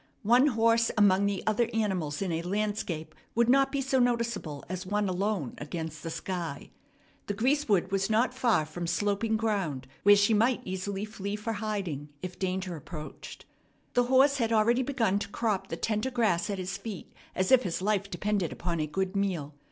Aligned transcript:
One 0.23 0.47
horse 0.47 0.89
among 0.97 1.27
the 1.27 1.43
other 1.45 1.69
animals 1.75 2.23
in 2.23 2.31
a 2.31 2.41
landscape 2.41 3.13
would 3.35 3.47
not 3.47 3.71
be 3.71 3.81
so 3.81 3.99
noticeable 3.99 4.65
as 4.67 4.83
one 4.83 5.07
alone 5.07 5.53
against 5.59 6.01
the 6.01 6.09
sky. 6.09 6.71
The 7.27 7.35
greasewood 7.35 7.91
was 7.91 8.09
not 8.09 8.33
far 8.33 8.65
from 8.65 8.87
sloping 8.87 9.37
ground 9.37 9.85
where 10.01 10.15
she 10.15 10.33
might 10.33 10.63
easily 10.65 11.05
flee 11.05 11.35
for 11.35 11.53
hiding 11.53 12.09
if 12.23 12.39
danger 12.39 12.75
approached. 12.75 13.45
The 13.93 14.05
horse 14.05 14.37
had 14.37 14.51
already 14.51 14.81
begun 14.81 15.19
to 15.19 15.29
crop 15.29 15.67
the 15.67 15.77
tender 15.77 16.09
grass 16.09 16.49
at 16.49 16.57
his 16.57 16.77
feet 16.77 17.13
as 17.35 17.51
if 17.51 17.61
his 17.61 17.79
life 17.79 18.09
depended 18.09 18.51
upon 18.51 18.79
a 18.79 18.87
good 18.87 19.15
meal. 19.15 19.53